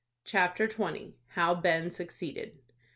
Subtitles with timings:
[0.25, 1.13] CHAPTER XX.
[1.27, 2.53] HOW BEN SUCCEEDED.